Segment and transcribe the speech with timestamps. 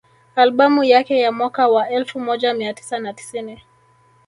[0.35, 3.61] Albamu yake ya mwaka wa elfu moja mia tisa na tisini